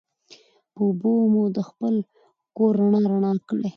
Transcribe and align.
په 0.73 0.79
اوبو 0.87 1.11
مو 1.31 1.43
دا 1.55 1.61
خپل 1.69 1.93
کور 2.57 2.73
رڼا 2.79 3.01
رڼا 3.11 3.31
کړي 3.49 3.67